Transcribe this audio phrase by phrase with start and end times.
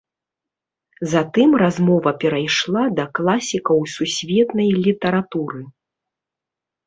[1.11, 5.61] Затым размова перайшла да класікаў сусветнай літаратуры.